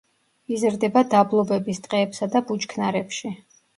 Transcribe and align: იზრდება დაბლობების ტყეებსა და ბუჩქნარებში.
იზრდება 0.55 1.03
დაბლობების 1.11 1.81
ტყეებსა 1.85 2.31
და 2.37 2.43
ბუჩქნარებში. 2.49 3.37